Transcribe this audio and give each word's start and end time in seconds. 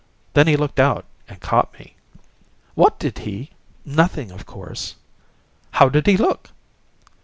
Then 0.33 0.47
he 0.47 0.57
looked 0.57 0.79
out 0.79 1.05
and 1.29 1.39
caught 1.39 1.77
me." 1.77 1.95
"What 2.73 2.97
did 2.97 3.19
he" 3.19 3.51
"Nothing, 4.01 4.31
of 4.31 4.47
course." 4.47 4.95
"How 5.73 5.89
did 5.89 6.07
he 6.07 6.17
look?" 6.17 6.49